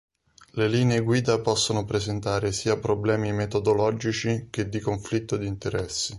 Le 0.53 0.67
linee 0.67 1.01
guida 1.03 1.39
possono 1.41 1.85
presentare 1.85 2.51
sia 2.53 2.75
problemi 2.79 3.31
metodologici 3.33 4.47
che 4.49 4.67
di 4.67 4.79
conflitto 4.79 5.37
di 5.37 5.45
interessi. 5.45 6.09